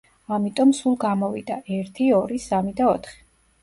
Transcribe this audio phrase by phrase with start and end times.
[0.37, 3.21] ამიტომ, სულ გამოვიდა: ერთი, ორი, სამი და ოთხი.